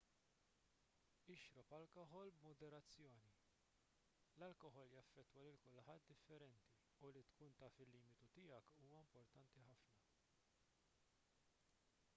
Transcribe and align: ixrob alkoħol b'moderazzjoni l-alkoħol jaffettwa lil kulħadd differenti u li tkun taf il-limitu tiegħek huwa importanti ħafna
ixrob 1.33 1.73
alkoħol 1.79 2.31
b'moderazzjoni 2.37 3.27
l-alkoħol 3.73 4.91
jaffettwa 4.95 5.43
lil 5.45 5.59
kulħadd 5.67 6.09
differenti 6.15 6.73
u 7.09 7.13
li 7.17 7.23
tkun 7.31 7.55
taf 7.63 7.81
il-limitu 7.89 8.31
tiegħek 8.39 8.77
huwa 8.87 9.03
importanti 9.07 9.59
ħafna 9.63 9.81